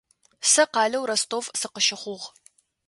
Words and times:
Сэ 0.51 0.63
къалэу 0.73 1.05
Ростов 1.09 1.45
сыкъыщыхъугъ. 1.59 2.27